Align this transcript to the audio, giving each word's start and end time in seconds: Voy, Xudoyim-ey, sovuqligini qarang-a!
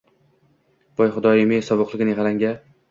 Voy, 1.01 1.11
Xudoyim-ey, 1.19 1.63
sovuqligini 1.71 2.19
qarang-a! 2.21 2.59